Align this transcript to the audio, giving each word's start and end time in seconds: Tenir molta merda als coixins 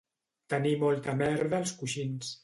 Tenir 0.53 0.71
molta 0.83 1.13
merda 1.19 1.59
als 1.59 1.75
coixins 1.83 2.33